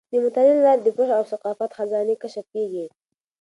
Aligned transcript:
د 0.11 0.13
مطالعې 0.25 0.55
له 0.57 0.61
لارې 0.67 0.81
د 0.83 0.87
پوهې 0.97 1.13
او 1.19 1.23
ثقافت 1.31 1.71
خزانې 1.77 2.15
کشف 2.23 2.45
کیږي. 2.53 2.85